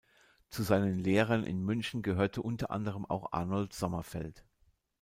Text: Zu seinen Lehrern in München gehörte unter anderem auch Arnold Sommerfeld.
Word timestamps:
Zu 0.49 0.63
seinen 0.63 0.97
Lehrern 0.97 1.43
in 1.43 1.61
München 1.63 2.01
gehörte 2.01 2.41
unter 2.41 2.71
anderem 2.71 3.05
auch 3.05 3.33
Arnold 3.33 3.71
Sommerfeld. 3.71 4.43